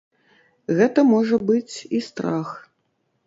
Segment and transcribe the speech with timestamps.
[0.77, 2.49] Гэта можа быць і страх.